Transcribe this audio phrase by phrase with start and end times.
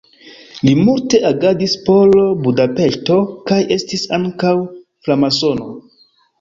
[0.67, 2.15] Li multe agadis por
[2.49, 3.21] Budapeŝto
[3.53, 4.57] kaj estis ankaŭ
[5.07, 5.73] framasono.